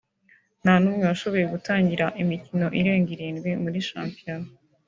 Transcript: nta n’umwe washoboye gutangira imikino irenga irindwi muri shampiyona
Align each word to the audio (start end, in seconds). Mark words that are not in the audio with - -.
nta 0.63 0.73
n’umwe 0.81 1.03
washoboye 1.09 1.45
gutangira 1.53 2.05
imikino 2.21 2.67
irenga 2.79 3.09
irindwi 3.15 3.49
muri 3.63 3.77
shampiyona 3.89 4.47